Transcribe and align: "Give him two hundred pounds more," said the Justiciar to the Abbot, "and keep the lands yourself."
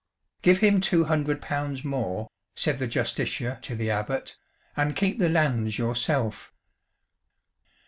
"Give 0.41 0.57
him 0.57 0.81
two 0.81 1.03
hundred 1.03 1.43
pounds 1.43 1.83
more," 1.85 2.27
said 2.55 2.79
the 2.79 2.87
Justiciar 2.87 3.61
to 3.61 3.75
the 3.75 3.91
Abbot, 3.91 4.35
"and 4.75 4.95
keep 4.95 5.19
the 5.19 5.29
lands 5.29 5.77
yourself." 5.77 6.51